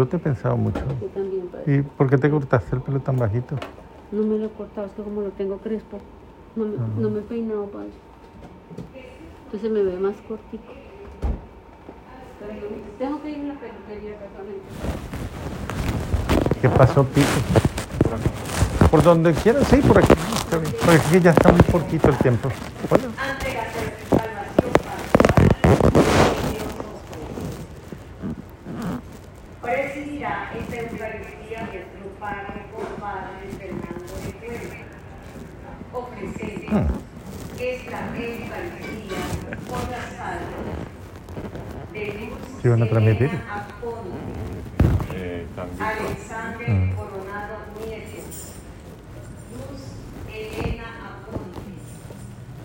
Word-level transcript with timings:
Yo 0.00 0.08
te 0.08 0.16
he 0.16 0.18
pensado 0.18 0.56
mucho. 0.56 0.80
Yo 0.98 1.08
también, 1.08 1.46
padre. 1.48 1.76
¿Y 1.76 1.82
por 1.82 2.08
qué 2.08 2.16
te 2.16 2.30
cortaste 2.30 2.74
el 2.74 2.80
pelo 2.80 3.00
tan 3.00 3.18
bajito? 3.18 3.56
No 4.10 4.22
me 4.22 4.38
lo 4.38 4.46
he 4.46 4.48
cortado, 4.48 4.86
es 4.86 4.94
que 4.94 5.02
como 5.02 5.20
lo 5.20 5.28
tengo 5.32 5.58
crespo, 5.58 5.98
no 6.56 6.64
me, 6.64 6.76
no 6.98 7.10
me 7.10 7.18
he 7.18 7.22
peinado, 7.22 7.66
padre. 7.66 7.90
Entonces 9.44 9.70
me 9.70 9.82
ve 9.82 9.98
más 9.98 10.14
cortico. 10.26 10.72
Tengo 12.98 13.20
que 13.20 13.30
ir 13.30 13.40
a 13.40 13.48
la 13.48 13.60
peluquería 13.60 14.16
casualmente. 14.16 14.64
¿Qué 16.62 16.68
pasó, 16.70 17.04
Pico? 17.04 17.28
Por 18.90 19.02
donde 19.02 19.34
quieras, 19.34 19.68
sí, 19.68 19.82
por 19.82 19.98
aquí. 19.98 20.14
Porque 20.50 21.20
ya 21.20 21.32
está 21.32 21.52
muy 21.52 21.60
cortito 21.70 22.08
el 22.08 22.16
tiempo. 22.16 22.48
Hola. 22.88 23.02
Presidirá 29.62 30.50
esta 30.58 30.76
Eucaristía 30.76 31.60
nuestro 31.60 32.08
Padre 32.18 32.64
por 32.74 32.86
Padre 32.98 33.46
Fernando 33.58 34.12
de 34.24 34.32
Cuellar. 34.32 34.86
Ofrecemos 35.92 36.92
esta 37.58 37.98
Eucaristía 38.16 39.20
por 39.68 39.82
las 39.90 40.10
almas 40.18 40.80
de 41.92 42.32
Luz 42.60 42.62
¿Sí 42.62 42.68
van 42.68 42.82
a 42.82 42.88
transmitir? 42.90 43.28
Elena 43.30 43.54
Aponte, 43.54 45.46
Alexander 45.80 46.94
Coronado 46.94 47.56
Nieto, 47.78 48.20
Luz 49.56 49.80
Elena 50.28 50.84
Aponte, 51.08 51.72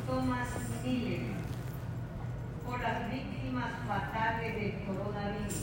Tomás 0.05 0.49
Miller, 0.83 1.21
por 2.66 2.77
las 2.81 3.09
víctimas 3.09 3.71
fatales 3.88 4.51
del 4.55 4.73
coronavirus, 4.85 5.55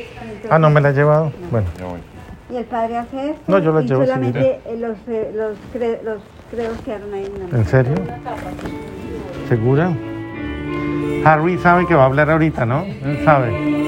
esta 0.04 0.22
Ah, 0.50 0.60
no 0.60 0.70
me 0.70 0.82
la 0.82 0.90
he 0.90 0.94
llevado. 0.94 1.32
Bueno, 1.50 1.68
Y 2.52 2.58
el 2.58 2.66
padre 2.66 2.98
hace 2.98 3.32
esto. 3.32 3.42
No, 3.48 3.60
yo 3.60 3.74
la 3.74 3.82
llevo, 3.82 4.06
solamente 4.06 4.60
eh, 4.66 4.78
los, 4.78 4.98
eh, 5.08 5.32
los, 5.34 5.58
cre- 5.74 6.02
los 6.04 6.22
credos 6.52 6.78
quedaron 6.86 7.14
ahí 7.14 7.26
en 7.26 7.52
la 7.52 7.58
¿en 7.58 7.66
serio? 7.66 7.94
¿Segura? 9.50 9.92
Harry 11.24 11.58
sabe 11.58 11.86
que 11.88 11.96
va 11.96 12.04
a 12.04 12.06
hablar 12.06 12.30
ahorita, 12.30 12.66
¿no? 12.66 12.86
Él 13.04 13.20
sabe. 13.26 13.85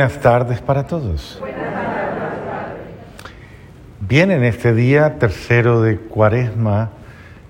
Buenas 0.00 0.20
tardes 0.22 0.62
para 0.62 0.86
todos. 0.86 1.42
Bien, 4.00 4.30
en 4.30 4.44
este 4.44 4.72
día 4.72 5.18
tercero 5.18 5.82
de 5.82 5.98
Cuaresma 5.98 6.88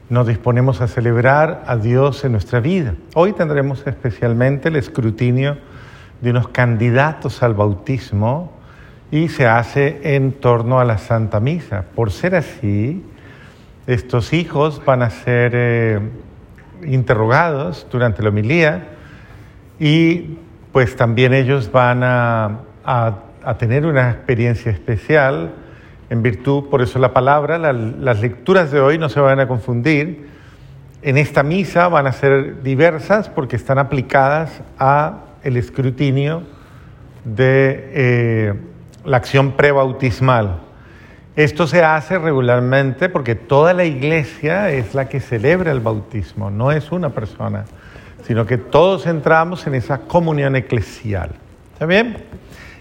nos 0.09 0.27
disponemos 0.27 0.81
a 0.81 0.89
celebrar 0.89 1.62
a 1.69 1.77
Dios 1.77 2.25
en 2.25 2.33
nuestra 2.33 2.59
vida. 2.59 2.97
Hoy 3.15 3.34
tendremos 3.34 3.87
especialmente 3.87 4.69
el 4.69 4.75
escrutinio 4.75 5.59
de 6.21 6.31
unos 6.31 6.49
candidatos 6.49 7.41
al 7.44 7.55
bautismo 7.55 8.50
y 9.12 9.28
se 9.28 9.47
hace 9.47 10.16
en 10.16 10.33
torno 10.33 10.81
a 10.81 10.84
la 10.84 10.99
Santa 10.99 11.39
Misa. 11.39 11.84
Por 11.94 12.10
ser 12.10 12.34
así, 12.34 13.05
estos 13.87 14.33
hijos 14.33 14.83
van 14.84 15.03
a 15.03 15.10
ser 15.10 15.53
eh, 15.55 16.00
interrogados 16.84 17.87
durante 17.93 18.25
la 18.25 18.31
homilía 18.31 18.89
y 19.78 20.37
pues 20.73 20.97
también 20.97 21.35
ellos 21.35 21.71
van 21.73 22.03
a, 22.05 22.61
a- 22.85 23.15
tener 23.59 23.87
una 23.87 24.11
experiencia 24.11 24.71
especial 24.71 25.51
en 26.11 26.23
virtud, 26.23 26.69
por 26.71 26.83
eso 26.83 26.99
la 26.99 27.13
palabra, 27.13 27.59
la- 27.59 27.73
las 27.73 28.21
lecturas 28.21 28.71
de 28.71 28.81
hoy 28.81 28.99
no 28.99 29.09
se 29.09 29.21
van 29.21 29.41
a 29.41 29.49
confundir. 29.49 30.29
En 31.03 31.17
esta 31.17 31.43
misa 31.43 31.89
van 31.89 32.07
a 32.07 32.13
ser 32.13 32.63
diversas 32.63 33.29
porque 33.29 33.57
están 33.57 33.79
aplicadas 33.79 34.61
a 34.79 35.21
el 35.43 35.57
escrutinio 35.57 36.43
de 37.25 37.91
eh, 37.95 38.55
la 39.05 39.17
acción 39.17 39.53
prebautismal. 39.53 40.61
Esto 41.37 41.67
se 41.67 41.83
hace 41.83 42.19
regularmente 42.19 43.09
porque 43.09 43.35
toda 43.35 43.73
la 43.73 43.85
iglesia 43.85 44.71
es 44.71 44.95
la 44.95 45.09
que 45.09 45.21
celebra 45.21 45.71
el 45.73 45.81
bautismo, 45.81 46.51
no 46.51 46.71
es 46.73 46.93
una 46.93 47.11
persona, 47.11 47.65
sino 48.27 48.47
que 48.47 48.59
todos 48.59 49.07
entramos 49.07 49.67
en 49.67 49.75
esa 49.75 50.03
comunión 50.03 50.57
eclesial. 50.57 51.31
¿Está 51.72 51.87
bien? 51.87 52.17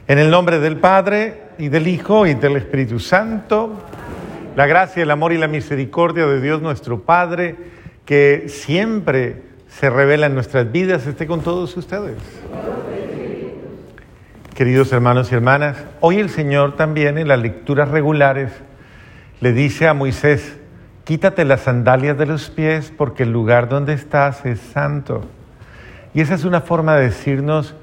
En 0.07 0.19
el 0.19 0.30
nombre 0.31 0.59
del 0.59 0.77
Padre 0.77 1.44
y 1.57 1.69
del 1.69 1.88
Hijo 1.88 2.25
y 2.25 2.33
del 2.33 2.57
Espíritu 2.57 3.00
Santo, 3.00 3.74
la 4.56 4.65
gracia, 4.65 5.03
el 5.03 5.12
amor 5.12 5.33
y 5.33 5.38
la 5.38 5.47
misericordia 5.47 6.25
de 6.25 6.41
Dios 6.41 6.62
nuestro 6.62 7.01
Padre, 7.01 7.56
que 8.06 8.45
siempre 8.47 9.44
se 9.69 9.89
revela 9.89 10.25
en 10.25 10.33
nuestras 10.33 10.71
vidas, 10.71 11.06
esté 11.06 11.27
con 11.27 11.42
todos 11.42 11.77
ustedes. 11.77 12.18
Queridos 14.56 14.92
hermanos 14.92 15.31
y 15.31 15.35
hermanas, 15.35 15.77
hoy 16.01 16.18
el 16.18 16.30
Señor 16.30 16.75
también 16.75 17.18
en 17.18 17.27
las 17.30 17.39
lecturas 17.39 17.89
regulares 17.89 18.51
le 19.39 19.53
dice 19.53 19.88
a 19.88 19.94
Moisés, 19.94 20.57
quítate 21.09 21.44
las 21.44 21.61
sandalias 21.61 22.19
de 22.19 22.27
los 22.27 22.51
pies 22.51 22.94
porque 22.95 23.23
el 23.23 23.31
lugar 23.31 23.67
donde 23.67 23.94
estás 23.94 24.45
es 24.45 24.59
santo. 24.59 25.23
Y 26.13 26.21
esa 26.21 26.35
es 26.35 26.44
una 26.44 26.61
forma 26.61 26.97
de 26.97 27.06
decirnos, 27.06 27.73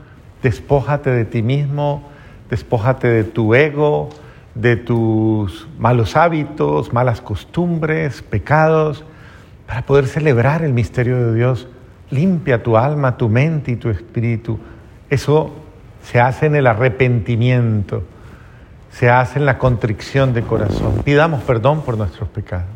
despójate 0.44 1.10
de 1.10 1.24
ti 1.24 1.42
mismo, 1.42 2.08
despójate 2.48 3.08
de 3.08 3.24
tu 3.24 3.56
ego, 3.56 4.10
de 4.54 4.76
tus 4.76 5.66
malos 5.76 6.14
hábitos, 6.14 6.92
malas 6.92 7.20
costumbres, 7.20 8.22
pecados, 8.22 9.04
para 9.66 9.82
poder 9.82 10.06
celebrar 10.06 10.62
el 10.62 10.72
misterio 10.72 11.16
de 11.16 11.34
Dios. 11.34 11.66
Limpia 12.10 12.62
tu 12.62 12.76
alma, 12.76 13.16
tu 13.16 13.28
mente 13.28 13.72
y 13.72 13.76
tu 13.76 13.90
espíritu. 13.90 14.60
Eso 15.10 15.52
se 16.00 16.20
hace 16.20 16.46
en 16.46 16.54
el 16.54 16.68
arrepentimiento, 16.68 18.04
se 18.92 19.10
hace 19.10 19.40
en 19.40 19.46
la 19.46 19.58
contrición 19.58 20.32
de 20.32 20.42
corazón. 20.42 21.02
Pidamos 21.04 21.42
perdón 21.42 21.82
por 21.82 21.98
nuestros 21.98 22.28
pecados. 22.28 22.75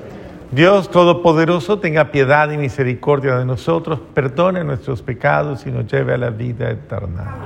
Dios 0.51 0.91
Todopoderoso 0.91 1.79
tenga 1.79 2.11
piedad 2.11 2.51
y 2.51 2.57
misericordia 2.57 3.37
de 3.37 3.45
nosotros, 3.45 4.01
perdone 4.13 4.65
nuestros 4.65 5.01
pecados 5.01 5.65
y 5.65 5.71
nos 5.71 5.89
lleve 5.89 6.13
a 6.13 6.17
la 6.17 6.29
vida 6.29 6.69
eterna. 6.69 7.37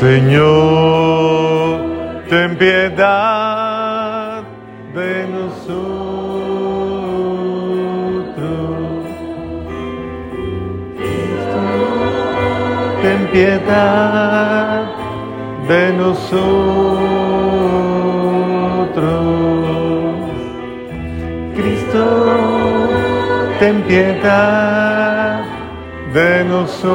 Señor, 0.00 1.80
ten 2.28 2.58
piedad 2.58 3.39
Ten 13.02 13.26
piedad 13.32 14.84
de 15.66 15.92
nosotros. 15.92 16.90
Cristo, 21.56 22.04
ten 23.58 23.82
piedad 23.82 25.44
de 26.12 26.44
nosotros. 26.44 26.90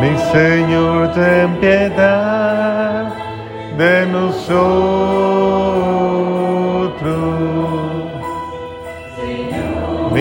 Mi 0.00 0.16
Señor, 0.32 1.12
ten 1.12 1.56
piedad 1.60 3.12
de 3.78 4.06
nosotros. 4.06 5.12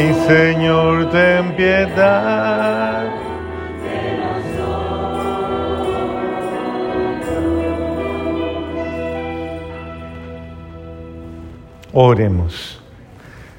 Mi 0.02 0.16
Señor, 0.26 1.12
ten 1.12 1.56
piedad. 1.56 3.06
Oremos. 11.94 12.82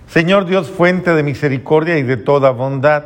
Señor 0.09 0.47
Dios, 0.47 0.69
fuente 0.69 1.15
de 1.15 1.23
misericordia 1.23 1.97
y 1.99 2.03
de 2.03 2.17
toda 2.17 2.51
bondad, 2.51 3.05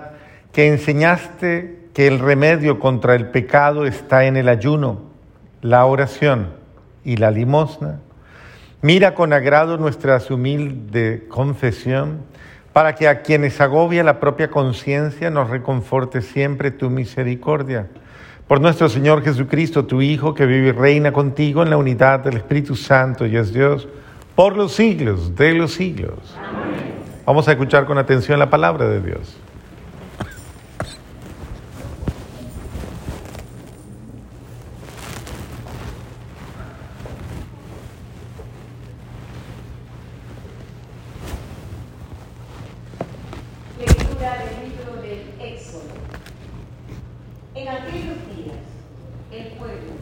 que 0.52 0.68
enseñaste 0.68 1.88
que 1.92 2.06
el 2.06 2.20
remedio 2.20 2.80
contra 2.80 3.14
el 3.14 3.28
pecado 3.28 3.84
está 3.84 4.24
en 4.24 4.38
el 4.38 4.48
ayuno, 4.48 5.02
la 5.60 5.84
oración 5.84 6.54
y 7.04 7.16
la 7.16 7.30
limosna. 7.30 8.00
Mira 8.80 9.14
con 9.14 9.34
agrado 9.34 9.76
nuestra 9.76 10.22
humilde 10.30 11.26
confesión, 11.28 12.20
para 12.76 12.94
que 12.94 13.08
a 13.08 13.22
quienes 13.22 13.58
agobia 13.62 14.04
la 14.04 14.20
propia 14.20 14.50
conciencia 14.50 15.30
nos 15.30 15.48
reconforte 15.48 16.20
siempre 16.20 16.70
tu 16.70 16.90
misericordia. 16.90 17.86
Por 18.46 18.60
nuestro 18.60 18.90
Señor 18.90 19.24
Jesucristo, 19.24 19.86
tu 19.86 20.02
Hijo, 20.02 20.34
que 20.34 20.44
vive 20.44 20.68
y 20.68 20.72
reina 20.72 21.10
contigo 21.10 21.62
en 21.62 21.70
la 21.70 21.78
unidad 21.78 22.20
del 22.20 22.36
Espíritu 22.36 22.76
Santo 22.76 23.24
y 23.24 23.34
es 23.34 23.50
Dios, 23.54 23.88
por 24.34 24.58
los 24.58 24.74
siglos 24.74 25.34
de 25.34 25.54
los 25.54 25.72
siglos. 25.72 26.36
Vamos 27.24 27.48
a 27.48 27.52
escuchar 27.52 27.86
con 27.86 27.96
atención 27.96 28.38
la 28.38 28.50
palabra 28.50 28.86
de 28.86 29.00
Dios. 29.00 29.38
Lectura 43.78 44.38
del 44.38 44.70
libro 44.70 45.02
del 45.02 45.34
Éxodo. 45.38 45.82
En 47.54 47.68
aquellos 47.68 48.16
días, 48.34 48.64
el 49.30 49.48
pueblo, 49.58 49.92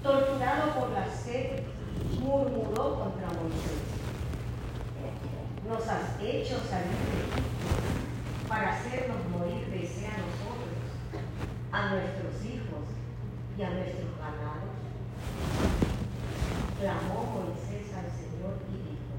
torturado 0.00 0.78
por 0.78 0.90
la 0.90 1.10
sed, 1.10 1.64
murmuró 2.22 3.00
contra 3.00 3.26
Moisés. 3.26 3.82
Nos 5.68 5.88
has 5.88 6.22
hecho 6.22 6.54
salir 6.70 6.94
de 7.10 7.18
Egipto 7.26 8.48
para 8.48 8.74
hacernos 8.74 9.18
morir 9.32 9.66
de 9.72 9.88
sed 9.88 10.06
a 10.06 10.22
nosotros, 10.22 10.78
a 11.72 11.94
nuestros 11.94 12.44
hijos 12.44 12.86
y 13.58 13.62
a 13.62 13.70
nuestros 13.70 14.12
ganados. 14.22 14.78
Clamó 16.78 17.42
Moisés 17.42 17.92
al 17.92 18.06
Señor 18.14 18.54
y 18.70 18.76
dijo, 18.86 19.18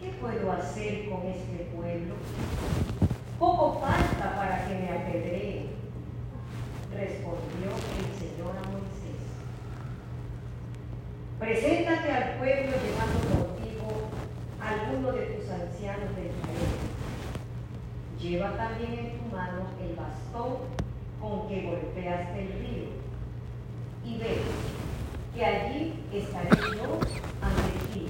¿qué 0.00 0.18
puedo 0.18 0.50
hacer 0.50 1.08
con 1.08 1.22
este 1.28 1.70
pueblo? 1.76 2.14
Poco 3.38 3.80
falta 3.82 4.34
para 4.34 4.66
que 4.66 4.74
me 4.74 4.88
apedreen. 4.88 5.66
El 7.66 7.72
Señor 8.16 8.54
a 8.56 8.68
Moisés. 8.70 9.26
Preséntate 11.40 12.12
al 12.12 12.38
pueblo 12.38 12.72
llevando 12.78 13.18
contigo 13.34 13.88
alguno 14.60 15.10
de 15.10 15.26
tus 15.26 15.50
ancianos 15.50 16.14
de 16.14 16.26
Israel. 16.26 16.76
Lleva 18.20 18.56
también 18.56 18.92
en 18.92 19.18
tu 19.18 19.36
mano 19.36 19.66
el 19.82 19.96
bastón 19.96 20.58
con 21.20 21.48
que 21.48 21.62
golpeaste 21.62 22.40
el 22.40 22.52
río. 22.52 22.88
Y 24.04 24.18
ve 24.18 24.42
que 25.34 25.44
allí 25.44 26.04
estaré 26.12 26.50
yo 26.50 27.00
ante 27.42 27.78
ti, 27.92 28.06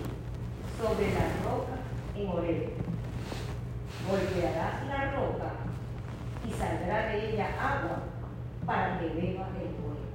sobre 0.79 1.15
la 1.15 1.27
roca 1.45 1.79
en 2.15 2.29
Oreb. 2.29 2.73
Golpearás 4.07 4.87
la 4.87 5.13
roca 5.13 5.53
y 6.47 6.53
saldrá 6.53 7.07
de 7.07 7.33
ella 7.33 7.49
agua 7.59 8.03
para 8.67 8.99
que 8.99 9.07
beba 9.07 9.47
el 9.63 9.71
pueblo. 9.79 10.07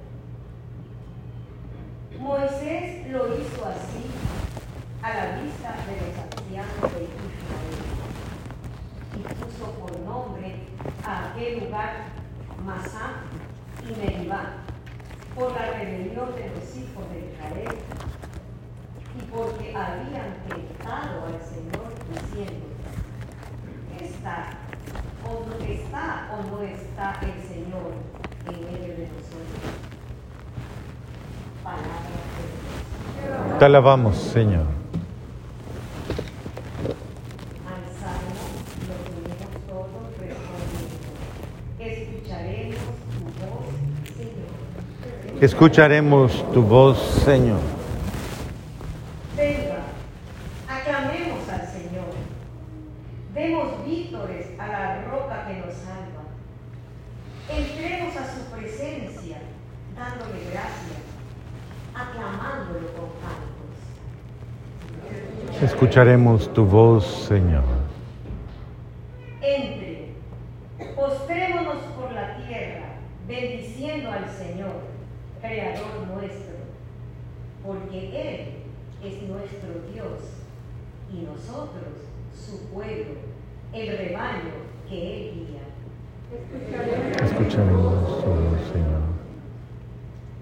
Moisés 2.18 3.08
lo 3.10 3.26
hizo 3.34 3.64
así 3.64 4.04
a 5.02 5.08
la 5.14 5.40
vista 5.40 5.74
de 5.88 5.96
los 5.96 6.14
ancianos 6.18 6.82
de 6.94 7.04
Israel 7.04 7.32
y 9.16 9.20
puso 9.34 9.72
por 9.72 9.98
a 11.04 11.30
aquel 11.30 11.64
lugar 11.64 12.06
Masá 12.64 13.22
y 13.82 13.98
Meribá 13.98 14.54
por 15.34 15.52
la 15.52 15.72
rebelión 15.78 16.34
de 16.36 16.50
los 16.50 16.76
hijos 16.76 17.04
de 17.10 17.32
Israel 17.32 17.78
y 19.18 19.22
porque 19.30 19.74
habían 19.74 20.34
tentado 20.48 21.26
al 21.26 21.40
Señor 21.42 21.92
diciendo, 22.08 22.66
¿está 24.00 24.50
o 25.24 25.44
no 25.48 25.64
está 25.64 26.30
o 26.32 26.50
no 26.50 26.62
está 26.62 27.18
el 27.22 27.42
Señor 27.42 27.92
en 28.46 28.64
medio 28.64 28.96
de 28.96 29.08
nosotros? 29.08 29.72
Palabra 31.64 31.82
de 32.38 33.46
Dios. 33.48 33.58
Te 33.58 33.64
alabamos, 33.64 34.16
Señor. 34.16 34.81
Escucharemos 45.42 46.30
tu 46.52 46.62
voz, 46.62 46.96
Señor. 47.24 47.58
Venga, 49.36 49.78
aclamemos 50.68 51.48
al 51.48 51.66
Señor. 51.66 52.14
Demos 53.34 53.84
vítores 53.84 54.46
a 54.60 54.68
la 54.68 55.02
roca 55.02 55.48
que 55.48 55.54
nos 55.54 55.74
salva. 55.74 56.22
Entremos 57.50 58.14
a 58.14 58.24
su 58.32 58.44
presencia 58.54 59.38
dándole 59.96 60.44
gracias, 60.52 61.02
aclamándolo 61.92 62.86
con 62.92 63.10
cantos. 63.18 63.74
Escucharemos 65.60 66.54
tu 66.54 66.64
voz, 66.64 67.04
Señor. 67.04 67.64
Entre, 69.40 70.14
postrémonos 70.94 71.82
por 71.98 72.12
la 72.12 72.36
tierra, 72.36 72.90
bendiciendo 73.26 74.12
al 74.12 74.30
Señor, 74.30 74.92
Creador 75.42 76.06
nuestro, 76.06 76.54
porque 77.66 77.98
Él 78.14 78.46
es 79.02 79.22
nuestro 79.28 79.70
Dios 79.92 80.20
y 81.12 81.22
nosotros 81.22 81.98
su 82.32 82.68
pueblo, 82.68 83.16
el 83.72 83.98
rebaño 83.98 84.52
que 84.88 85.30
Él 85.30 85.34
guía. 85.34 85.62
Escucharemos 87.24 88.20
su 88.20 88.26
voz, 88.30 88.72
Señor. 88.72 89.02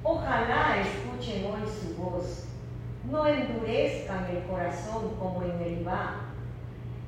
Ojalá 0.05 0.83
escuchen 0.83 1.47
hoy 1.47 1.67
su 1.67 1.97
voz, 1.97 2.45
no 3.11 3.27
endurezcan 3.27 4.27
el 4.27 4.43
corazón 4.45 5.17
como 5.19 5.43
en 5.43 5.59
Meribá, 5.59 6.15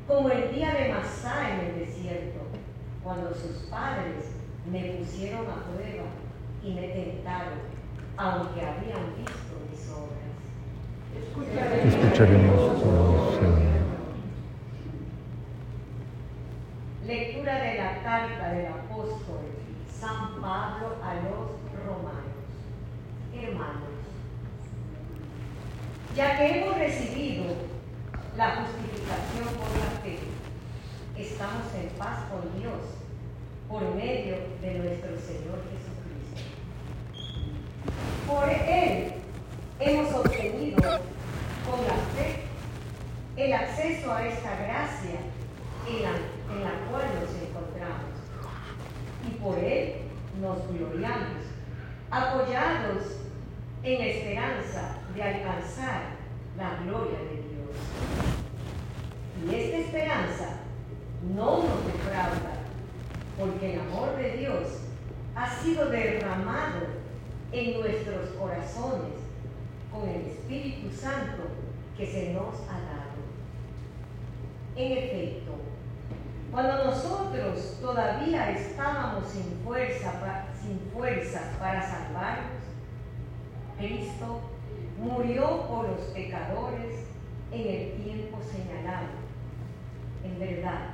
como 0.06 0.28
el 0.30 0.52
día 0.52 0.74
de 0.74 0.92
Masá 0.92 1.50
en 1.50 1.60
el 1.60 1.78
desierto, 1.78 2.40
cuando 3.04 3.32
sus 3.32 3.68
padres 3.70 4.32
me 4.70 4.80
pusieron 4.94 5.46
a 5.46 5.64
prueba 5.64 6.04
y 6.62 6.74
me 6.74 6.88
tentaron, 6.88 7.60
aunque 8.16 8.60
habían 8.60 9.16
visto 9.16 9.54
mis 9.70 9.88
obras. 9.90 10.32
Escucharemos. 11.86 12.82
Lectura 17.06 17.54
de 17.56 17.74
la 17.78 18.02
carta 18.02 18.52
del 18.52 18.66
apóstol 18.66 19.40
San 19.90 20.40
Pablo 20.40 20.96
a 21.02 21.14
los 21.14 21.84
romanos. 21.84 22.22
Hermanos, 23.34 23.92
ya 26.16 26.36
que 26.36 26.58
hemos 26.58 26.76
recibido 26.76 27.44
la 28.36 28.56
justificación 28.56 29.54
por 29.56 29.70
la 29.78 30.00
fe, 30.02 30.18
estamos 31.16 31.62
en 31.74 31.88
paz 31.98 32.24
con 32.30 32.60
Dios 32.60 32.80
por 33.68 33.82
medio 33.94 34.36
de 34.60 34.74
nuestro 34.74 35.16
Señor 35.18 35.62
Jesucristo. 35.70 36.42
Por 38.26 38.48
Él 38.50 39.12
hemos 39.80 40.12
obtenido 40.14 40.82
con 40.82 41.80
la 41.86 41.96
fe 42.14 42.42
el 43.36 43.52
acceso 43.54 44.12
a 44.12 44.26
esta 44.26 44.56
gracia 44.56 45.20
en 45.88 46.02
la, 46.02 46.10
en 46.10 46.64
la 46.64 46.90
cual 46.90 47.06
nos 47.20 47.30
encontramos. 47.40 48.12
Y 49.26 49.30
por 49.40 49.58
Él 49.58 49.94
nos 50.38 50.68
gloriamos, 50.68 51.42
apoyados 52.10 53.22
en 53.82 53.98
la 53.98 54.06
esperanza 54.06 54.98
de 55.14 55.22
alcanzar 55.22 56.02
la 56.56 56.82
gloria 56.84 57.18
de 57.18 57.42
Dios. 57.42 57.76
Y 59.44 59.54
esta 59.54 59.78
esperanza 59.78 60.56
no 61.34 61.58
nos 61.58 61.86
defrauda, 61.86 62.62
porque 63.38 63.74
el 63.74 63.80
amor 63.80 64.16
de 64.16 64.36
Dios 64.36 64.68
ha 65.34 65.50
sido 65.56 65.86
derramado 65.86 66.86
en 67.52 67.80
nuestros 67.80 68.30
corazones 68.38 69.14
con 69.90 70.08
el 70.08 70.26
Espíritu 70.26 70.90
Santo 70.94 71.42
que 71.96 72.06
se 72.06 72.32
nos 72.32 72.54
ha 72.68 72.80
dado. 72.80 73.02
En 74.76 74.92
efecto, 74.92 75.52
cuando 76.50 76.84
nosotros 76.84 77.78
todavía 77.80 78.50
estábamos 78.52 79.28
sin 79.28 79.61
sin 80.60 80.78
fuerzas 80.92 81.56
para 81.58 81.80
salvarnos, 81.82 82.62
Cristo 83.78 84.40
murió 84.98 85.66
por 85.66 85.88
los 85.88 86.00
pecadores 86.08 87.06
en 87.50 87.60
el 87.60 87.92
tiempo 88.02 88.38
señalado. 88.42 89.06
En 90.24 90.38
verdad, 90.38 90.90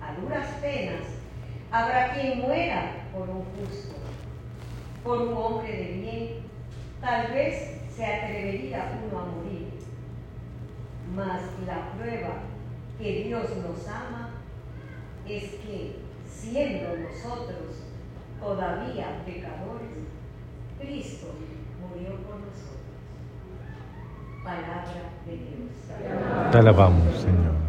a 0.00 0.20
duras 0.20 0.46
penas 0.60 1.02
habrá 1.72 2.14
quien 2.14 2.42
muera 2.42 3.08
por 3.12 3.28
un 3.28 3.44
justo, 3.44 3.96
por 5.02 5.22
un 5.22 5.36
hombre 5.36 5.72
de 5.72 5.92
bien, 5.92 6.28
tal 7.00 7.32
vez 7.32 7.80
se 7.94 8.06
atrevería 8.06 9.00
uno 9.04 9.18
a 9.18 9.26
morir. 9.26 9.72
Mas 11.14 11.42
la 11.66 11.90
prueba 11.92 12.36
que 12.98 13.24
Dios 13.24 13.50
nos 13.56 13.86
ama 13.88 14.30
es 15.28 15.42
que, 15.42 15.96
siendo 16.28 16.96
nosotros 16.96 17.85
todavía 18.40 19.22
pecadores, 19.24 19.96
Cristo 20.78 21.26
murió 21.80 22.16
por 22.16 22.36
nosotros. 22.40 22.76
Palabra 24.44 24.84
de 25.26 25.32
Dios. 25.32 26.50
Te 26.52 26.58
alabamos, 26.58 27.14
Señor. 27.16 27.65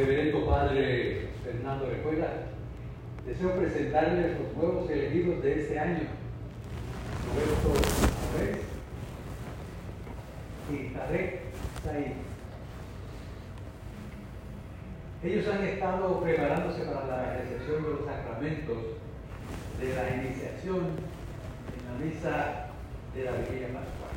Reverendo 0.00 0.46
Padre 0.46 1.28
Fernando 1.44 1.84
Recuela, 1.84 2.28
deseo 3.26 3.54
presentarles 3.54 4.38
los 4.40 4.56
nuevos 4.56 4.90
elegidos 4.90 5.42
de 5.42 5.60
este 5.60 5.78
año. 5.78 6.00
Roberto 7.28 7.80
y 10.72 10.94
Tarek 10.94 11.40
Said. 11.84 12.12
Ellos 15.22 15.46
han 15.54 15.64
estado 15.64 16.20
preparándose 16.22 16.82
para 16.84 17.06
la 17.06 17.34
recepción 17.34 17.82
de 17.82 17.90
los 17.90 18.06
sacramentos 18.06 18.78
de 19.80 19.94
la 19.94 20.24
iniciación 20.24 20.78
en 21.76 21.84
la 21.86 22.06
misa 22.06 22.68
de 23.14 23.24
la 23.24 23.32
Vigilia 23.32 23.66
Pascual. 23.66 24.16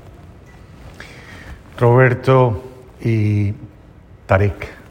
Roberto 1.77 2.63
y 3.01 3.53
Tarek, 4.27 4.82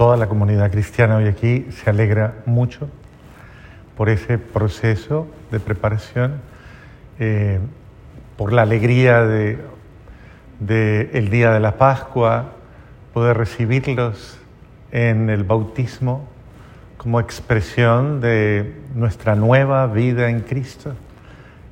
toda 0.00 0.16
la 0.16 0.28
comunidad 0.28 0.70
cristiana 0.70 1.16
hoy 1.16 1.26
aquí 1.26 1.66
se 1.72 1.90
alegra 1.90 2.36
mucho 2.46 2.88
por 3.98 4.08
ese 4.08 4.38
proceso 4.38 5.26
de 5.50 5.60
preparación, 5.60 6.40
eh, 7.18 7.58
por 8.38 8.54
la 8.54 8.62
alegría 8.62 9.26
de, 9.26 9.58
el 11.12 11.28
día 11.28 11.50
de 11.50 11.60
la 11.60 11.76
Pascua, 11.76 12.52
poder 13.12 13.36
recibirlos 13.36 14.38
en 14.90 15.28
el 15.28 15.44
bautismo 15.44 16.26
como 16.96 17.20
expresión 17.20 18.22
de 18.22 18.80
nuestra 18.94 19.34
nueva 19.34 19.86
vida 19.86 20.30
en 20.30 20.40
Cristo. 20.40 20.94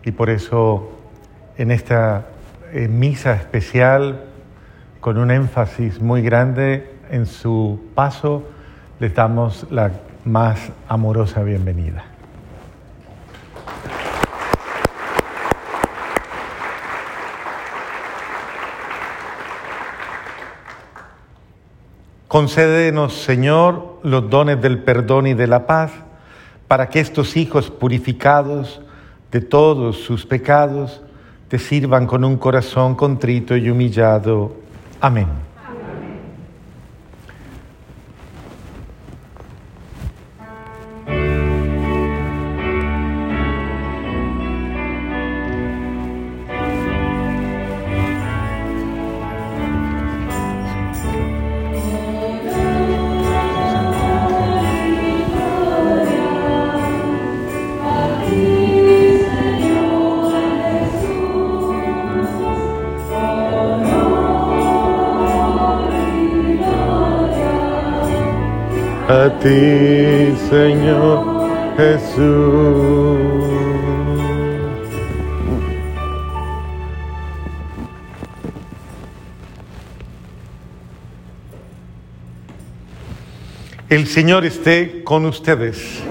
Y 0.05 0.11
por 0.11 0.29
eso 0.29 0.99
en 1.57 1.71
esta 1.71 2.27
eh, 2.75 2.89
misa 2.89 3.33
especial, 3.33 4.25
con 5.01 5.17
un 5.17 5.31
énfasis 5.31 5.99
muy 6.03 6.21
grande 6.21 6.98
en 7.11 7.27
su 7.27 7.81
paso, 7.95 8.43
les 9.01 9.15
damos 9.15 9.67
la 9.71 9.91
más 10.25 10.71
amorosa 10.89 11.43
bienvenida. 11.43 12.05
Concédenos, 22.29 23.15
Señor, 23.23 24.01
los 24.03 24.29
dones 24.29 24.61
del 24.61 24.83
perdón 24.83 25.29
y 25.29 25.35
de 25.35 25.47
la 25.47 25.67
paz, 25.67 25.93
para 26.69 26.91
que 26.91 27.01
estos 27.01 27.39
hijos 27.39 27.71
purificados 27.71 28.83
de 29.33 29.41
todos 29.41 29.97
sus 29.97 30.27
pecados 30.27 31.01
te 31.49 31.59
sirvan 31.59 32.07
con 32.07 32.25
un 32.25 32.37
corazón 32.37 32.95
contrito 32.95 33.57
y 33.57 33.71
humillado. 33.71 34.53
Amén. 35.01 35.48
A 69.11 69.31
ti, 69.41 70.37
Señor 70.51 71.49
Jesús. 71.79 73.49
El 83.89 84.07
Señor 84.07 84.45
esté 84.45 85.03
con 85.03 85.25
ustedes. 85.25 86.03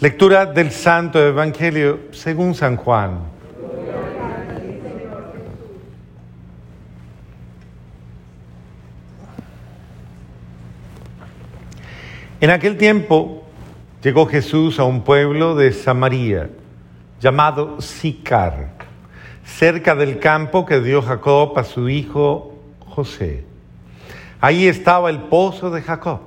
Lectura 0.00 0.46
del 0.46 0.72
Santo 0.72 1.24
Evangelio 1.24 2.00
según 2.10 2.56
San 2.56 2.76
Juan. 2.76 3.33
En 12.44 12.50
aquel 12.50 12.76
tiempo 12.76 13.42
llegó 14.02 14.26
Jesús 14.26 14.78
a 14.78 14.84
un 14.84 15.00
pueblo 15.00 15.54
de 15.54 15.72
Samaria 15.72 16.50
llamado 17.18 17.80
Sicar, 17.80 18.68
cerca 19.46 19.94
del 19.94 20.18
campo 20.18 20.66
que 20.66 20.82
dio 20.82 21.00
Jacob 21.00 21.58
a 21.58 21.64
su 21.64 21.88
hijo 21.88 22.52
José. 22.80 23.44
Ahí 24.42 24.66
estaba 24.66 25.08
el 25.08 25.20
pozo 25.20 25.70
de 25.70 25.80
Jacob. 25.80 26.20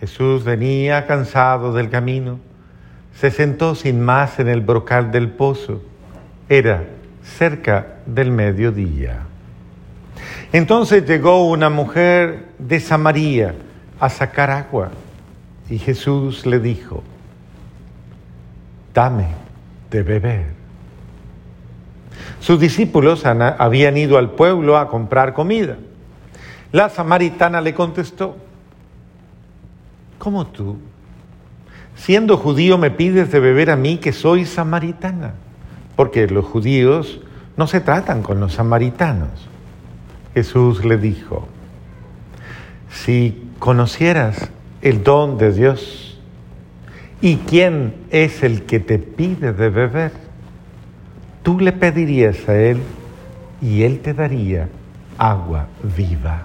Jesús 0.00 0.44
venía 0.44 1.06
cansado 1.06 1.72
del 1.72 1.88
camino, 1.88 2.38
se 3.18 3.30
sentó 3.30 3.74
sin 3.74 4.02
más 4.02 4.38
en 4.38 4.48
el 4.48 4.60
brocal 4.60 5.10
del 5.12 5.30
pozo. 5.30 5.80
Era 6.50 6.84
cerca 7.22 7.86
del 8.04 8.32
mediodía. 8.32 9.20
Entonces 10.52 11.06
llegó 11.06 11.48
una 11.48 11.70
mujer 11.70 12.48
de 12.58 12.80
Samaria 12.80 13.54
a 13.98 14.10
sacar 14.10 14.50
agua 14.50 14.90
y 15.72 15.78
Jesús 15.78 16.44
le 16.44 16.60
dijo, 16.60 17.02
dame 18.92 19.28
de 19.90 20.02
beber. 20.02 20.44
Sus 22.40 22.60
discípulos 22.60 23.24
habían 23.24 23.96
ido 23.96 24.18
al 24.18 24.32
pueblo 24.32 24.76
a 24.76 24.88
comprar 24.88 25.32
comida. 25.32 25.78
La 26.72 26.90
samaritana 26.90 27.62
le 27.62 27.72
contestó, 27.72 28.36
¿cómo 30.18 30.46
tú, 30.48 30.76
siendo 31.96 32.36
judío, 32.36 32.76
me 32.76 32.90
pides 32.90 33.32
de 33.32 33.40
beber 33.40 33.70
a 33.70 33.76
mí 33.76 33.96
que 33.96 34.12
soy 34.12 34.44
samaritana? 34.44 35.32
Porque 35.96 36.26
los 36.26 36.44
judíos 36.44 37.18
no 37.56 37.66
se 37.66 37.80
tratan 37.80 38.22
con 38.22 38.40
los 38.40 38.52
samaritanos. 38.52 39.48
Jesús 40.34 40.84
le 40.84 40.98
dijo, 40.98 41.48
si 42.90 43.48
conocieras 43.58 44.50
el 44.82 45.02
don 45.04 45.38
de 45.38 45.52
Dios 45.52 46.18
y 47.20 47.36
quién 47.36 47.94
es 48.10 48.42
el 48.42 48.64
que 48.64 48.80
te 48.80 48.98
pide 48.98 49.52
de 49.52 49.68
beber, 49.70 50.12
tú 51.44 51.60
le 51.60 51.72
pedirías 51.72 52.48
a 52.48 52.56
Él 52.56 52.82
y 53.60 53.84
Él 53.84 54.00
te 54.00 54.12
daría 54.12 54.68
agua 55.16 55.68
viva. 55.96 56.42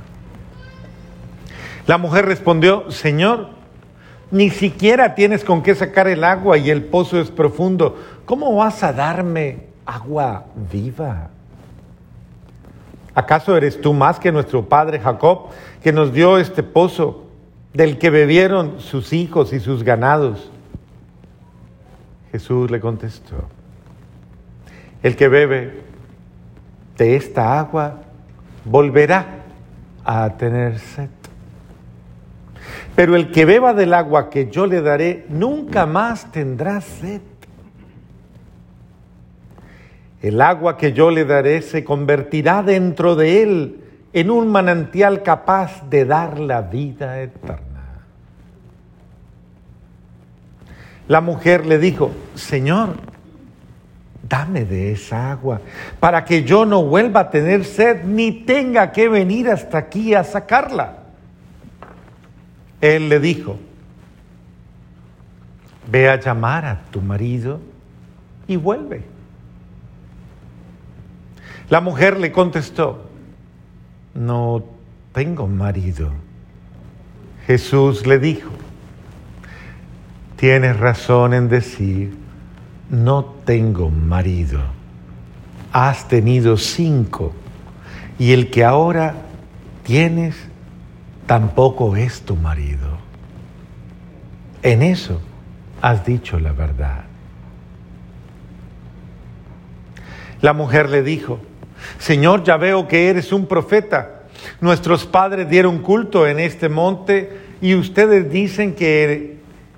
La 1.87 1.97
mujer 1.97 2.25
respondió, 2.25 2.91
Señor, 2.91 3.49
ni 4.29 4.49
siquiera 4.49 5.15
tienes 5.15 5.43
con 5.43 5.63
qué 5.63 5.73
sacar 5.73 6.07
el 6.07 6.23
agua 6.23 6.57
y 6.57 6.69
el 6.69 6.83
pozo 6.83 7.19
es 7.19 7.31
profundo. 7.31 7.97
¿Cómo 8.25 8.55
vas 8.55 8.83
a 8.83 8.93
darme 8.93 9.67
agua 9.85 10.45
viva? 10.71 11.29
¿Acaso 13.15 13.57
eres 13.57 13.81
tú 13.81 13.93
más 13.93 14.19
que 14.19 14.31
nuestro 14.31 14.67
padre 14.67 14.99
Jacob, 14.99 15.47
que 15.81 15.91
nos 15.91 16.13
dio 16.13 16.37
este 16.37 16.61
pozo, 16.61 17.26
del 17.77 17.99
que 17.99 18.09
bebieron 18.09 18.81
sus 18.81 19.13
hijos 19.13 19.53
y 19.53 19.59
sus 19.59 19.83
ganados? 19.83 20.51
Jesús 22.31 22.71
le 22.71 22.79
contestó, 22.79 23.35
el 25.03 25.15
que 25.15 25.27
bebe 25.27 25.81
de 26.97 27.15
esta 27.15 27.59
agua 27.59 28.01
volverá 28.65 29.43
a 30.03 30.27
tener 30.37 30.79
sed. 30.79 31.09
Pero 32.95 33.15
el 33.15 33.29
que 33.29 33.45
beba 33.45 33.75
del 33.75 33.93
agua 33.93 34.31
que 34.31 34.49
yo 34.49 34.65
le 34.65 34.81
daré 34.81 35.27
nunca 35.29 35.85
más 35.85 36.31
tendrá 36.31 36.81
sed. 36.81 37.21
El 40.23 40.41
agua 40.41 40.77
que 40.77 40.93
yo 40.93 41.11
le 41.11 41.25
daré 41.25 41.61
se 41.61 41.83
convertirá 41.83 42.63
dentro 42.63 43.15
de 43.15 43.43
él 43.43 43.83
en 44.13 44.31
un 44.31 44.47
manantial 44.51 45.21
capaz 45.21 45.87
de 45.87 46.05
dar 46.05 46.39
la 46.39 46.63
vida 46.63 47.21
eterna. 47.21 47.66
La 51.07 51.21
mujer 51.21 51.65
le 51.65 51.79
dijo, 51.79 52.11
Señor, 52.35 52.95
dame 54.27 54.65
de 54.65 54.91
esa 54.91 55.31
agua 55.31 55.61
para 55.99 56.25
que 56.25 56.43
yo 56.43 56.65
no 56.65 56.83
vuelva 56.83 57.21
a 57.21 57.29
tener 57.29 57.63
sed 57.63 58.03
ni 58.03 58.31
tenga 58.31 58.91
que 58.91 59.07
venir 59.07 59.49
hasta 59.49 59.77
aquí 59.77 60.13
a 60.13 60.23
sacarla. 60.23 60.97
Él 62.81 63.09
le 63.09 63.19
dijo, 63.19 63.57
ve 65.89 66.09
a 66.09 66.19
llamar 66.19 66.65
a 66.65 66.81
tu 66.91 67.01
marido 67.01 67.59
y 68.47 68.57
vuelve. 68.57 69.03
La 71.69 71.81
mujer 71.81 72.19
le 72.19 72.31
contestó, 72.31 73.09
no 74.13 74.63
tengo 75.13 75.47
marido. 75.47 76.11
Jesús 77.45 78.05
le 78.05 78.19
dijo, 78.19 78.49
tienes 80.37 80.77
razón 80.77 81.33
en 81.33 81.49
decir, 81.49 82.15
no 82.89 83.25
tengo 83.25 83.89
marido. 83.89 84.61
Has 85.73 86.07
tenido 86.07 86.55
cinco 86.57 87.33
y 88.17 88.31
el 88.31 88.49
que 88.49 88.63
ahora 88.63 89.15
tienes 89.83 90.35
tampoco 91.25 91.95
es 91.97 92.21
tu 92.21 92.35
marido. 92.35 92.97
En 94.63 94.81
eso 94.81 95.21
has 95.81 96.05
dicho 96.05 96.39
la 96.39 96.53
verdad. 96.53 97.03
La 100.41 100.53
mujer 100.53 100.89
le 100.89 101.03
dijo, 101.03 101.39
Señor, 101.99 102.43
ya 102.43 102.57
veo 102.57 102.87
que 102.87 103.09
eres 103.09 103.31
un 103.31 103.47
profeta. 103.47 104.23
Nuestros 104.61 105.05
padres 105.05 105.49
dieron 105.49 105.79
culto 105.79 106.27
en 106.27 106.39
este 106.39 106.69
monte 106.69 107.37
y 107.59 107.75
ustedes 107.75 108.31
dicen 108.31 108.75
que 108.75 109.36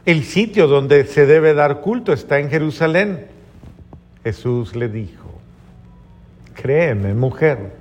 el 0.09 0.23
sitio 0.23 0.67
donde 0.67 1.05
se 1.05 1.27
debe 1.27 1.53
dar 1.53 1.81
culto 1.81 2.13
está 2.13 2.39
en 2.39 2.49
Jerusalén. 2.49 3.27
Jesús 4.23 4.75
le 4.75 4.89
dijo, 4.89 5.29
créeme, 6.55 7.13
mujer, 7.13 7.73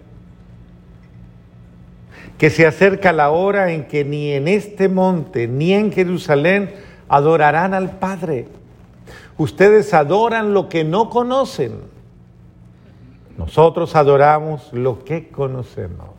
que 2.37 2.51
se 2.51 2.67
acerca 2.67 3.13
la 3.13 3.31
hora 3.31 3.73
en 3.73 3.87
que 3.87 4.05
ni 4.05 4.33
en 4.33 4.47
este 4.47 4.91
monte 4.91 5.49
ni 5.49 5.73
en 5.73 5.91
Jerusalén 5.91 6.75
adorarán 7.09 7.73
al 7.73 7.99
Padre. 7.99 8.49
Ustedes 9.39 9.95
adoran 9.95 10.53
lo 10.53 10.69
que 10.69 10.85
no 10.85 11.09
conocen. 11.09 11.81
Nosotros 13.39 13.97
adoramos 13.97 14.71
lo 14.75 15.03
que 15.03 15.29
conocemos. 15.29 16.11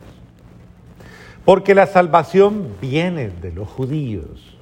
Porque 1.44 1.72
la 1.76 1.86
salvación 1.86 2.74
viene 2.80 3.30
de 3.30 3.52
los 3.52 3.68
judíos. 3.68 4.59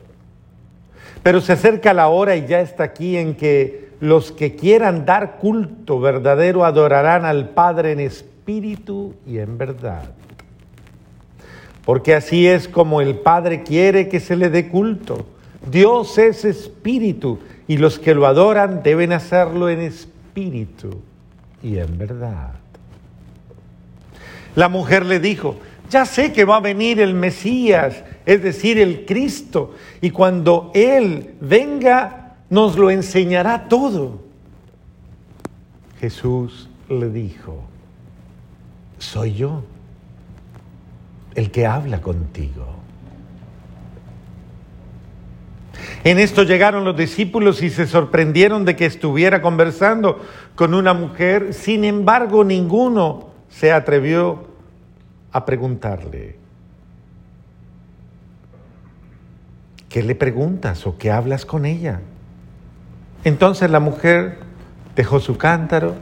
Pero 1.22 1.40
se 1.40 1.52
acerca 1.52 1.92
la 1.92 2.08
hora 2.08 2.36
y 2.36 2.46
ya 2.46 2.60
está 2.60 2.84
aquí 2.84 3.16
en 3.16 3.34
que 3.34 3.88
los 4.00 4.32
que 4.32 4.56
quieran 4.56 5.04
dar 5.04 5.38
culto 5.38 6.00
verdadero 6.00 6.64
adorarán 6.64 7.24
al 7.24 7.50
Padre 7.50 7.92
en 7.92 8.00
espíritu 8.00 9.14
y 9.26 9.38
en 9.38 9.58
verdad 9.58 10.04
porque 11.88 12.14
así 12.14 12.46
es 12.46 12.68
como 12.68 13.00
el 13.00 13.14
Padre 13.14 13.62
quiere 13.62 14.10
que 14.10 14.20
se 14.20 14.36
le 14.36 14.50
dé 14.50 14.68
culto. 14.68 15.24
Dios 15.70 16.18
es 16.18 16.44
espíritu 16.44 17.38
y 17.66 17.78
los 17.78 17.98
que 17.98 18.14
lo 18.14 18.26
adoran 18.26 18.82
deben 18.82 19.10
hacerlo 19.10 19.70
en 19.70 19.80
espíritu 19.80 21.00
y 21.62 21.78
en 21.78 21.96
verdad. 21.96 22.50
La 24.54 24.68
mujer 24.68 25.06
le 25.06 25.18
dijo, 25.18 25.56
ya 25.88 26.04
sé 26.04 26.30
que 26.34 26.44
va 26.44 26.56
a 26.56 26.60
venir 26.60 27.00
el 27.00 27.14
Mesías, 27.14 28.04
es 28.28 28.42
decir, 28.42 28.78
el 28.78 29.06
Cristo, 29.06 29.74
y 30.02 30.10
cuando 30.10 30.70
Él 30.74 31.34
venga 31.40 32.34
nos 32.50 32.76
lo 32.76 32.90
enseñará 32.90 33.68
todo. 33.68 34.20
Jesús 35.98 36.68
le 36.90 37.08
dijo, 37.08 37.62
soy 38.98 39.32
yo 39.32 39.64
el 41.36 41.50
que 41.50 41.64
habla 41.64 42.02
contigo. 42.02 42.66
En 46.04 46.18
esto 46.18 46.42
llegaron 46.42 46.84
los 46.84 46.98
discípulos 46.98 47.62
y 47.62 47.70
se 47.70 47.86
sorprendieron 47.86 48.66
de 48.66 48.76
que 48.76 48.84
estuviera 48.84 49.40
conversando 49.40 50.20
con 50.54 50.74
una 50.74 50.92
mujer. 50.92 51.54
Sin 51.54 51.82
embargo, 51.82 52.44
ninguno 52.44 53.30
se 53.48 53.72
atrevió 53.72 54.48
a 55.32 55.46
preguntarle, 55.46 56.36
¿qué 59.88 60.02
le 60.02 60.14
preguntas 60.14 60.86
o 60.86 60.98
qué 60.98 61.10
hablas 61.10 61.44
con 61.44 61.64
ella? 61.64 62.00
Entonces 63.24 63.70
la 63.70 63.80
mujer 63.80 64.38
dejó 64.94 65.20
su 65.20 65.36
cántaro, 65.36 65.96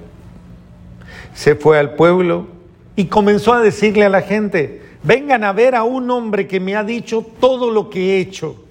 se 1.34 1.54
fue 1.54 1.78
al 1.78 1.94
pueblo 1.94 2.48
y 2.94 3.06
comenzó 3.06 3.52
a 3.52 3.60
decirle 3.60 4.04
a 4.04 4.08
la 4.08 4.22
gente, 4.22 4.82
vengan 5.02 5.44
a 5.44 5.52
ver 5.52 5.74
a 5.74 5.82
un 5.82 6.10
hombre 6.10 6.46
que 6.46 6.60
me 6.60 6.76
ha 6.76 6.84
dicho 6.84 7.24
todo 7.40 7.70
lo 7.70 7.90
que 7.90 8.16
he 8.16 8.20
hecho. 8.20 8.64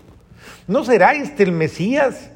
¿No 0.67 0.83
será 0.83 1.13
este 1.13 1.43
el 1.43 1.51
Mesías? 1.51 2.31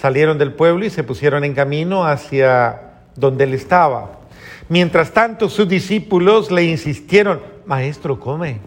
salieron 0.00 0.38
del 0.38 0.52
pueblo 0.52 0.84
y 0.84 0.90
se 0.90 1.04
pusieron 1.04 1.42
en 1.44 1.54
camino 1.54 2.04
hacia 2.04 2.80
donde 3.16 3.44
él 3.44 3.54
estaba. 3.54 4.20
Mientras 4.68 5.12
tanto, 5.12 5.48
sus 5.48 5.68
discípulos 5.68 6.50
le 6.50 6.64
insistieron, 6.64 7.40
Maestro, 7.64 8.20
come. 8.20 8.58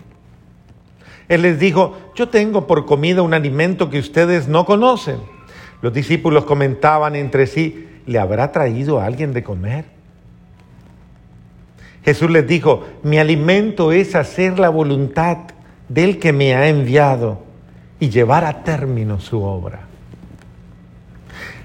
Él 1.30 1.44
les 1.44 1.60
dijo, 1.60 1.96
yo 2.16 2.28
tengo 2.30 2.68
por 2.68 2.86
comida 2.86 3.22
un 3.22 3.36
alimento 3.36 3.90
que 3.90 4.00
ustedes 4.00 4.48
no 4.48 4.66
conocen. 4.66 5.20
Los 5.82 5.94
discípulos 5.94 6.44
comentaban 6.44 7.16
entre 7.16 7.48
sí, 7.48 7.88
¿le 8.06 8.20
habrá 8.20 8.52
traído 8.52 9.00
a 9.00 9.06
alguien 9.06 9.32
de 9.32 9.44
comer? 9.44 9.86
Jesús 12.04 12.32
les 12.32 12.48
dijo, 12.48 12.86
mi 13.04 13.20
alimento 13.20 13.92
es 13.92 14.16
hacer 14.16 14.58
la 14.58 14.70
voluntad 14.70 15.38
del 15.88 16.18
que 16.18 16.34
me 16.34 16.56
ha 16.56 16.68
enviado 16.68 17.44
y 18.00 18.10
llevar 18.10 18.46
a 18.46 18.64
término 18.64 19.20
su 19.20 19.44
obra. 19.44 19.82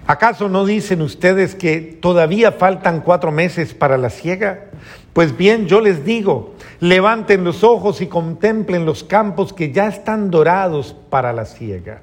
¿Acaso 0.06 0.50
no 0.50 0.66
dicen 0.66 1.00
ustedes 1.00 1.54
que 1.54 1.78
todavía 1.78 2.52
faltan 2.52 3.00
cuatro 3.00 3.32
meses 3.32 3.72
para 3.72 3.96
la 3.96 4.10
siega? 4.10 4.66
Pues 5.14 5.36
bien, 5.36 5.66
yo 5.66 5.80
les 5.80 6.04
digo, 6.04 6.54
levanten 6.80 7.44
los 7.44 7.62
ojos 7.62 8.00
y 8.00 8.08
contemplen 8.08 8.84
los 8.84 9.04
campos 9.04 9.52
que 9.52 9.70
ya 9.70 9.86
están 9.86 10.28
dorados 10.28 10.96
para 11.08 11.32
la 11.32 11.46
siega. 11.46 12.02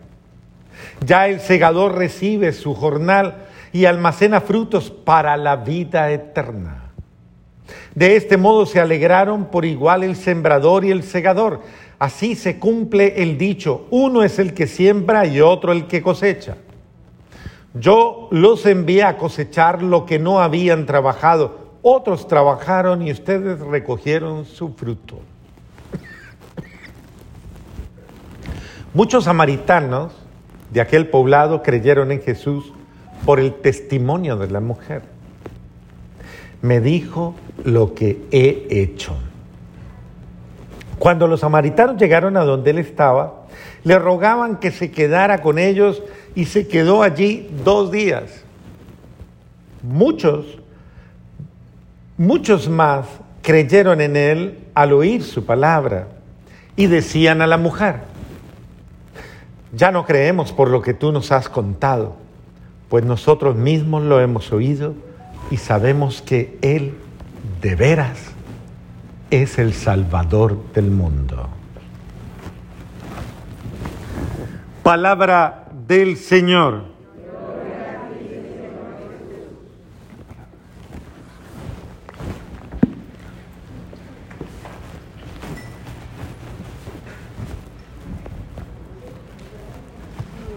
Ya 1.05 1.27
el 1.27 1.41
segador 1.41 1.95
recibe 1.95 2.53
su 2.53 2.73
jornal 2.73 3.47
y 3.73 3.83
almacena 3.83 4.39
frutos 4.39 4.89
para 4.89 5.35
la 5.35 5.57
vida 5.57 6.09
eterna. 6.09 6.91
De 7.93 8.15
este 8.15 8.37
modo 8.37 8.65
se 8.65 8.79
alegraron 8.79 9.45
por 9.45 9.65
igual 9.65 10.03
el 10.03 10.15
sembrador 10.15 10.85
y 10.85 10.91
el 10.91 11.03
segador. 11.03 11.61
Así 11.99 12.35
se 12.35 12.59
cumple 12.59 13.21
el 13.21 13.37
dicho, 13.37 13.87
uno 13.91 14.23
es 14.23 14.39
el 14.39 14.53
que 14.53 14.67
siembra 14.67 15.25
y 15.25 15.41
otro 15.41 15.73
el 15.73 15.85
que 15.85 16.01
cosecha. 16.01 16.55
Yo 17.73 18.29
los 18.31 18.65
envié 18.65 19.03
a 19.03 19.17
cosechar 19.17 19.83
lo 19.83 20.05
que 20.05 20.17
no 20.17 20.41
habían 20.41 20.85
trabajado. 20.85 21.60
Otros 21.81 22.27
trabajaron 22.27 23.01
y 23.01 23.11
ustedes 23.11 23.59
recogieron 23.59 24.45
su 24.45 24.73
fruto. 24.73 25.19
Muchos 28.93 29.23
samaritanos 29.23 30.13
de 30.71 30.81
aquel 30.81 31.07
poblado 31.07 31.63
creyeron 31.63 32.11
en 32.11 32.21
Jesús 32.21 32.73
por 33.25 33.39
el 33.39 33.53
testimonio 33.53 34.37
de 34.37 34.49
la 34.49 34.59
mujer. 34.59 35.03
Me 36.61 36.79
dijo 36.79 37.33
lo 37.63 37.95
que 37.95 38.21
he 38.31 38.67
hecho. 38.69 39.15
Cuando 40.99 41.27
los 41.27 41.39
samaritanos 41.39 41.97
llegaron 41.97 42.37
a 42.37 42.43
donde 42.43 42.71
él 42.71 42.77
estaba, 42.77 43.45
le 43.83 43.97
rogaban 43.97 44.57
que 44.57 44.69
se 44.69 44.91
quedara 44.91 45.41
con 45.41 45.57
ellos 45.57 46.03
y 46.35 46.45
se 46.45 46.67
quedó 46.67 47.01
allí 47.01 47.49
dos 47.63 47.91
días. 47.91 48.43
Muchos, 49.81 50.59
muchos 52.21 52.69
más 52.69 53.07
creyeron 53.41 53.99
en 53.99 54.15
él 54.15 54.59
al 54.75 54.93
oír 54.93 55.23
su 55.23 55.43
palabra 55.43 56.07
y 56.75 56.85
decían 56.85 57.41
a 57.41 57.47
la 57.47 57.57
mujer, 57.57 58.01
ya 59.73 59.91
no 59.91 60.05
creemos 60.05 60.53
por 60.53 60.69
lo 60.69 60.83
que 60.83 60.93
tú 60.93 61.11
nos 61.11 61.31
has 61.31 61.49
contado, 61.49 62.17
pues 62.89 63.03
nosotros 63.03 63.55
mismos 63.55 64.03
lo 64.03 64.21
hemos 64.21 64.51
oído 64.53 64.93
y 65.49 65.57
sabemos 65.57 66.21
que 66.21 66.59
Él 66.61 66.93
de 67.59 67.75
veras 67.75 68.19
es 69.31 69.57
el 69.57 69.73
Salvador 69.73 70.61
del 70.75 70.91
mundo. 70.91 71.49
Palabra 74.83 75.69
del 75.87 76.17
Señor. 76.17 76.90